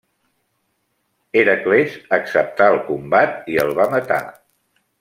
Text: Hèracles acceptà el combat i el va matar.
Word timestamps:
Hèracles 1.41 1.99
acceptà 2.19 2.71
el 2.77 2.81
combat 2.89 3.39
i 3.57 3.61
el 3.67 3.71
va 3.83 3.87
matar. 3.95 4.21